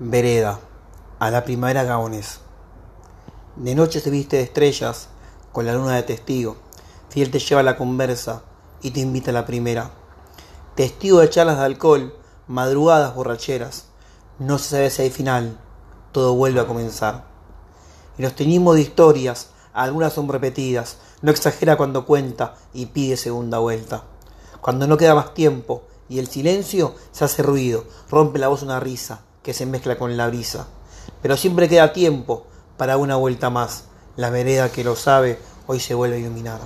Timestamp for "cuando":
21.76-22.06, 24.60-24.86